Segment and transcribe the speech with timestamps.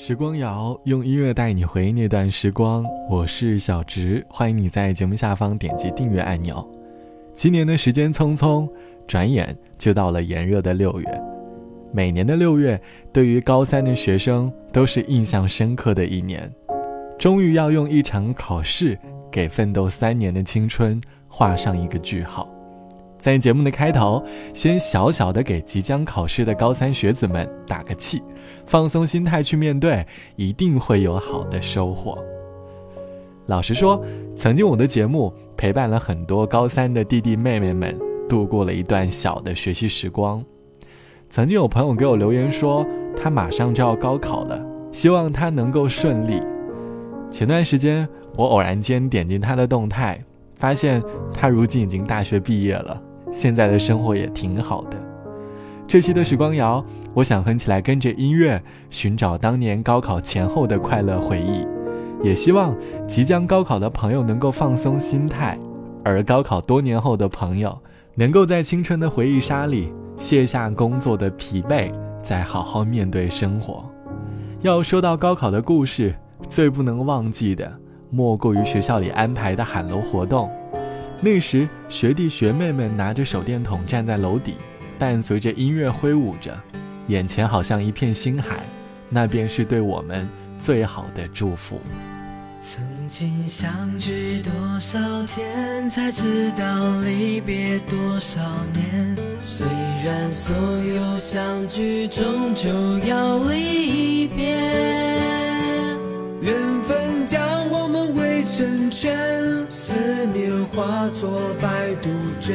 [0.00, 6.64] 时光谣用音乐带你回忆那段时光，我是小植，欢迎你在节目下方点击订阅按钮。
[7.34, 8.70] 今年的时间匆匆，
[9.08, 11.22] 转眼就到了炎热的六月。
[11.92, 12.80] 每年的六月，
[13.12, 16.48] 对于高三的学生都是印象深刻的一年，
[17.18, 18.96] 终于要用一场考试
[19.32, 22.48] 给奋斗三年的青春画上一个句号。
[23.18, 24.22] 在节目的开头，
[24.54, 28.22] 先小小的给即将考试的高三学子们打个气，
[28.66, 32.16] 放松心态去面对，一定会有好的收获。
[33.46, 34.02] 老实说，
[34.36, 40.44] 曾经我的节目陪伴了很多高三的弟弟妹妹们度过了一段小的学习时光。
[41.30, 46.42] 曾经有朋友给我留言说，他马上就要高考了，希望他能够顺利。
[47.30, 50.22] 前段时间，我偶然间点进他的动态，
[50.54, 51.02] 发现
[51.34, 53.02] 他如今已经大学毕业了。
[53.32, 54.96] 现在的生活也挺好的。
[55.86, 61.66] 这期的时光谣，我想哼起来，跟着音乐寻找当年高考前后的快乐回忆，
[62.22, 65.58] 也希望即将高考的朋友能够放松心态，
[66.04, 67.78] 而高考多年后的朋友
[68.14, 71.90] 能够在青春的回忆杀里卸下工作的疲惫，
[72.22, 73.84] 再好好面对生活。
[74.60, 76.14] 要说到高考的故事，
[76.48, 77.72] 最不能忘记的
[78.10, 80.50] 莫过于学校里安排的喊楼活动。
[81.20, 84.54] 那时，学弟学妹们拿着手电筒站在楼底，
[85.00, 86.56] 伴随着音乐挥舞着，
[87.08, 88.60] 眼前好像一片星海，
[89.08, 90.28] 那便是对我们
[90.60, 91.80] 最好的祝福。
[92.60, 98.40] 曾经相聚多少天，才知道离别多少
[98.72, 99.16] 年。
[99.42, 99.66] 虽
[100.04, 104.54] 然所有相聚终究要离别，
[106.42, 109.16] 缘分将我们围成圈。
[109.88, 109.94] 思
[110.34, 112.54] 念化作白杜鹃，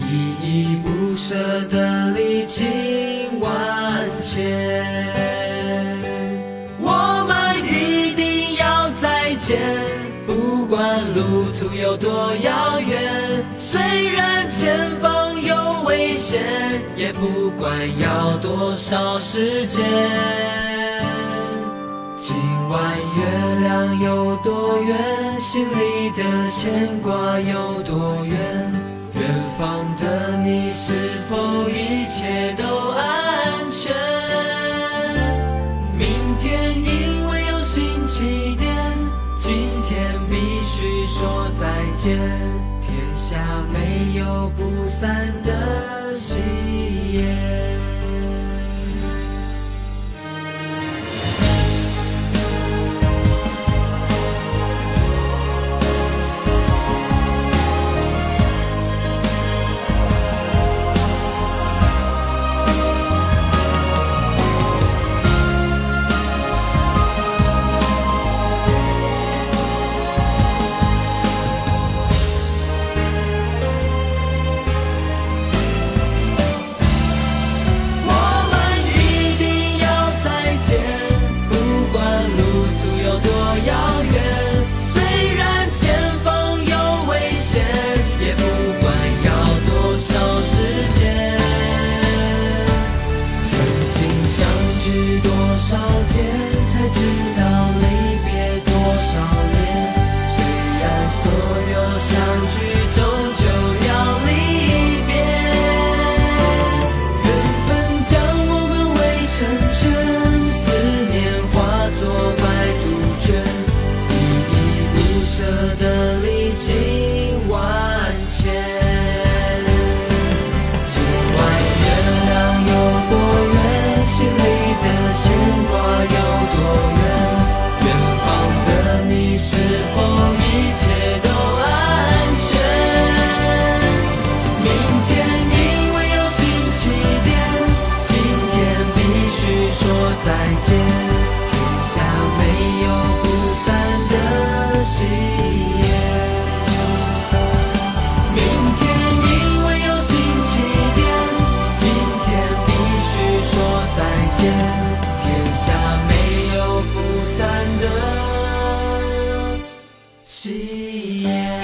[0.00, 5.06] 依依不舍的离情万千。
[6.80, 9.56] 我们一定要再见，
[10.26, 13.44] 不管路途有多遥远。
[13.56, 13.80] 虽
[14.10, 16.42] 然前方有危险，
[16.96, 20.67] 也不管要多少时间。
[22.68, 28.36] 今晚月亮有多圆，心里的牵挂有多远？
[29.14, 29.22] 远
[29.58, 30.92] 方的你是
[31.30, 33.94] 否一切都安全？
[35.96, 38.76] 明天因为有新起点，
[39.34, 42.18] 今天必须说再见。
[42.82, 43.38] 天下
[43.72, 46.36] 没有不散的喜
[47.14, 47.77] 宴。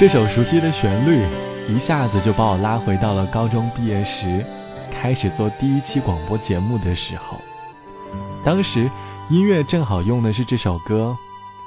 [0.04, 1.24] 这首熟悉的旋律，
[1.66, 4.44] 一下子就把我拉回到了高中毕业时，
[4.92, 7.38] 开始做第一期广播节目的时候。
[8.44, 8.86] 当时
[9.30, 11.16] 音乐正好用的是这首歌，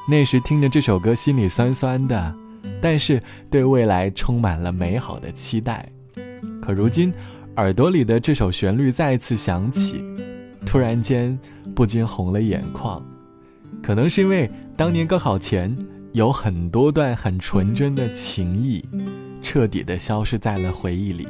[0.07, 2.35] 那时听着这首歌，心里酸酸的，
[2.79, 3.19] 但是
[3.49, 5.89] 对未来充满了美好的期待。
[6.61, 7.11] 可如今，
[7.55, 10.05] 耳朵里的这首旋律再次响起，
[10.63, 11.35] 突然间
[11.75, 13.03] 不禁红了眼眶，
[13.81, 14.47] 可能是因为
[14.77, 15.75] 当年高考前
[16.13, 18.83] 有很多段很纯真的情谊，
[19.41, 21.27] 彻底的消失在了回忆里。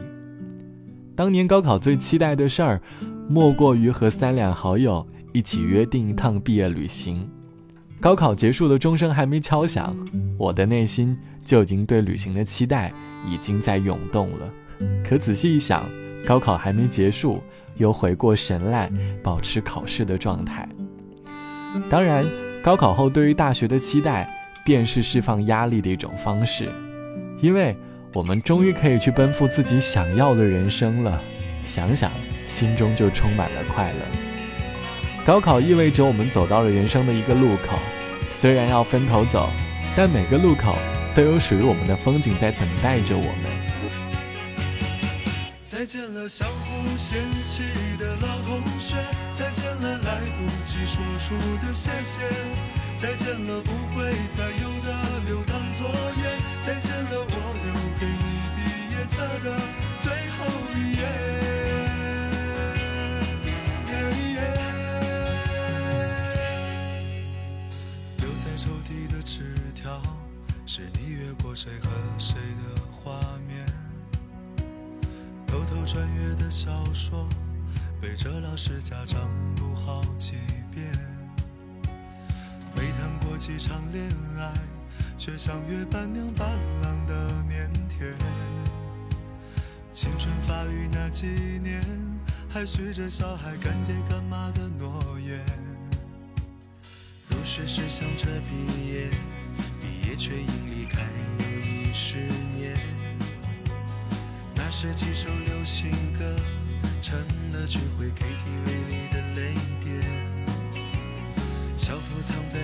[1.16, 2.82] 当年高考最期待的事儿，
[3.28, 7.30] 莫过于和三两好友一起约定一趟毕业旅行。
[8.00, 9.96] 高考结束的钟声还没敲响，
[10.38, 12.94] 我的内心就已经对旅行的期待
[13.28, 14.50] 已经在涌动了。
[15.04, 15.84] 可仔细一想，
[16.26, 17.42] 高考还没结束，
[17.78, 18.92] 又回过神来，
[19.24, 20.70] 保持考试的状态。
[21.90, 22.24] 当然，
[22.64, 24.32] 高考后对于大学的期待，
[24.68, 26.70] 便是释放压力的一种方式，
[27.40, 27.74] 因为
[28.14, 31.22] 我们终于可以去奔赴自己想要的人生了。
[31.64, 32.12] 想想，
[32.48, 34.00] 心中就充满了快乐。
[35.26, 37.80] 高考意味着我们走到了人生的一个路口，
[38.28, 39.50] 虽然要分头走，
[39.96, 40.78] 但每个路口
[41.16, 43.68] 都有属于我们的风景在等待着我们。
[45.66, 47.62] 再见了，相互嫌弃
[47.98, 48.96] 的老同学；
[49.34, 51.36] 再见了，来不及说出
[51.66, 52.20] 的谢谢；
[52.98, 58.26] 再见了，不会再有的留堂作业；再见了，我留给你
[58.58, 58.58] 毕
[58.92, 59.46] 业册的
[60.00, 60.38] 最后
[60.74, 61.00] 一页。
[68.18, 70.02] 留在抽屉的纸条，
[70.66, 73.64] 是你越过谁和谁的画面。
[75.46, 77.30] 偷偷穿越的小说，
[78.02, 80.34] 背着老师家长读好几
[83.58, 84.08] 谈过几场恋
[84.38, 84.54] 爱，
[85.18, 86.48] 却像约伴娘伴
[86.82, 88.14] 郎的腼腆。
[89.92, 91.26] 青春发育那几
[91.64, 91.84] 年，
[92.48, 95.44] 还许着小孩干爹干妈的诺言。
[97.30, 99.10] 入学时想着毕业，
[99.82, 101.02] 毕业却因离开
[101.40, 102.18] 又已十
[102.56, 102.78] 年。
[104.56, 106.36] 那是几首流行歌，
[107.02, 107.18] 成
[107.54, 110.04] 了聚会 KTV 里的泪点。
[111.76, 112.60] 校服藏在，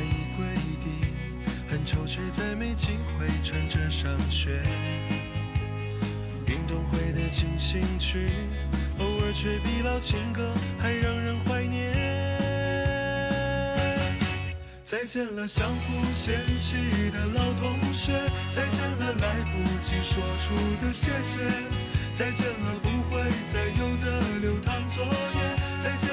[2.53, 4.61] 也没机会穿着上学。
[6.45, 8.29] 运动会的进行曲，
[8.99, 11.91] 偶尔却比老情歌还让人怀念。
[14.85, 16.75] 再见了，相互嫌弃
[17.09, 18.11] 的老同学，
[18.51, 21.39] 再见了，来不及说出的谢谢。
[22.13, 23.19] 再见了，不会
[23.51, 25.09] 再有的留堂作业。
[25.79, 26.12] 再见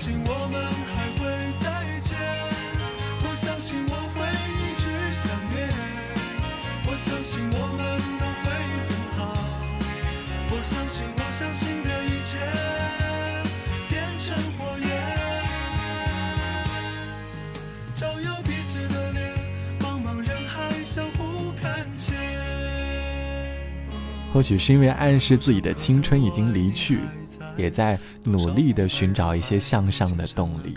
[0.00, 0.56] 信我们
[0.96, 1.28] 还会
[1.60, 1.68] 再
[2.00, 2.16] 见，
[3.22, 5.68] 我相信我会一直想念，
[6.86, 7.84] 我相信我们
[8.18, 8.48] 都会
[8.88, 9.20] 很好，
[10.52, 12.38] 我相信我相信的一切
[13.90, 14.88] 变成火焰，
[17.94, 19.34] 照耀彼此的脸，
[19.80, 22.16] 茫茫人海相互看见。
[24.32, 27.00] 或许是因为暗示自己的青春已经离去。
[27.60, 30.74] 也在努力地寻找一些向上的动力，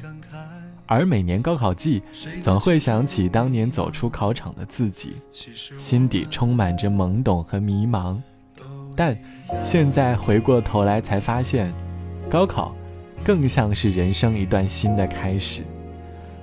[0.85, 2.03] 而每年高考季，
[2.41, 5.13] 总会想起当年走出考场的自己，
[5.77, 8.19] 心底充满着懵懂和迷茫。
[8.95, 9.17] 但
[9.61, 11.73] 现在回过头来才发现，
[12.29, 12.75] 高考
[13.23, 15.63] 更像是人生一段新的开始。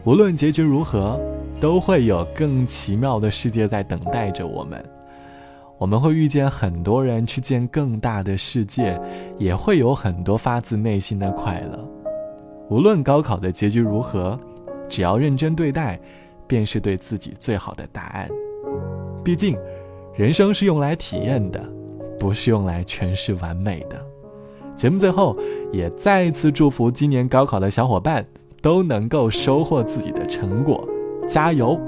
[0.05, 1.21] 无论结局如何，
[1.61, 4.83] 都会有更奇妙的世界在等待着我们。
[5.81, 9.01] 我们会遇见很多人，去见更大的世界，
[9.39, 11.89] 也会有很多发自内心的快乐。
[12.69, 14.39] 无论高考的结局如何，
[14.91, 15.99] 只要认真对待，
[16.47, 18.29] 便是对自己最好的答案。
[19.25, 19.57] 毕竟，
[20.15, 21.59] 人生是用来体验的，
[22.19, 23.99] 不是用来诠释完美的。
[24.77, 25.35] 节目最后，
[25.73, 28.23] 也再一次祝福今年高考的小伙伴。
[28.63, 30.87] 都能够收获自己的成果，
[31.27, 31.81] 加油！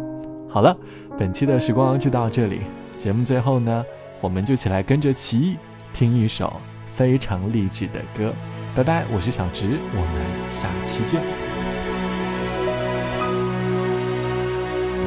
[0.48, 0.74] 好了，
[1.18, 2.60] 本期的时光就到这里。
[3.02, 3.84] 节目最后呢，
[4.20, 5.56] 我们就起来跟着奇艺
[5.92, 6.52] 听一首
[6.94, 8.32] 非常励志的歌。
[8.76, 10.06] 拜拜，我是小直，我们
[10.48, 11.20] 下期见。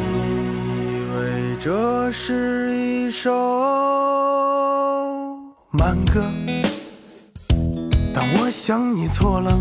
[0.02, 0.04] 你
[0.92, 3.32] 以为这是一首
[5.72, 6.30] 慢歌，
[8.14, 9.58] 但我想你错了。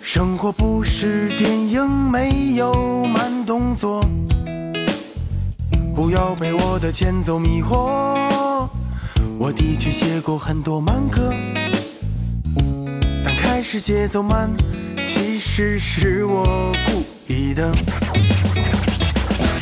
[0.00, 4.04] 生活不是电影，没有慢动作。
[6.00, 8.66] 不要被我的前奏迷惑。
[9.38, 11.30] 我的确写过很多慢歌，
[13.22, 14.50] 但开始节奏慢，
[14.96, 17.70] 其实是我故意的。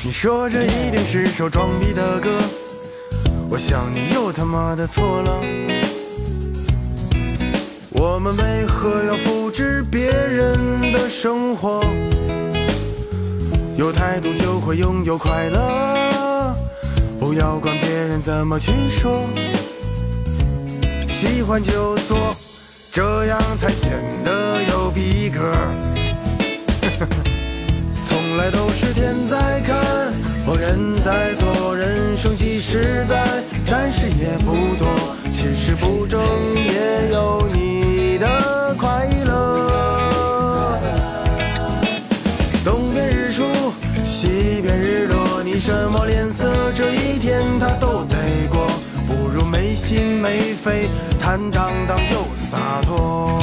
[0.05, 2.31] 你说这一定是首装逼的歌，
[3.51, 5.41] 我想你又他妈的错了。
[7.91, 11.83] 我们为何要复制别人的生活？
[13.77, 15.59] 有态度就会拥有快乐，
[17.29, 19.29] 不要管别人怎么去说。
[21.07, 22.35] 喜欢就做，
[22.91, 23.93] 这样才显
[24.25, 25.39] 得有逼格。
[28.03, 29.77] 从来都是天在看，
[30.47, 33.23] 我人在做，人生几十载，
[33.67, 34.89] 但是也不多，
[35.31, 36.58] 其实不重要
[51.19, 53.43] 坦荡荡又洒脱。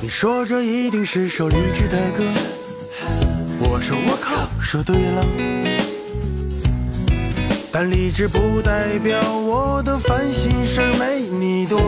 [0.00, 2.24] 你说这一定是首励志的歌，
[3.90, 5.26] 说我靠，说对了。
[7.72, 11.80] 但理智不代表我的烦心事儿没你多，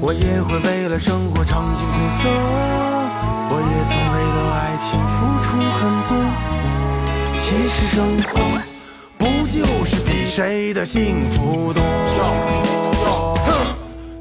[0.00, 2.28] 我也会为了生活尝尽苦涩，
[3.48, 5.46] 我也曾为了爱情付出
[5.78, 6.10] 很多。
[7.36, 8.42] 其实生活
[9.16, 11.80] 不就是比谁的幸福多？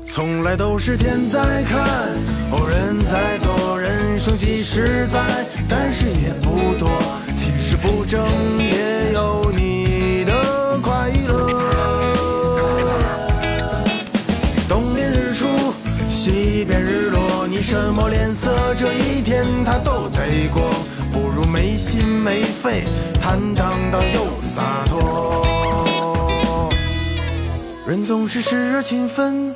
[0.05, 2.11] 从来都是天在看，
[2.51, 3.37] 偶人在
[4.27, 5.21] 生即实在，
[5.69, 6.89] 但是也不多。
[7.37, 8.21] 其实不争
[8.59, 11.47] 也有你的快乐。
[14.67, 15.45] 东边日出，
[16.09, 18.75] 西边日落，你什么脸色？
[18.75, 20.61] 这一天他都得过，
[21.13, 22.83] 不如没心没肺，
[23.21, 26.67] 坦荡荡又洒脱。
[27.87, 29.55] 人总是时而勤奋。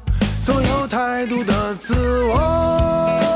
[0.43, 1.93] 总有太多的自
[2.23, 3.30] 我。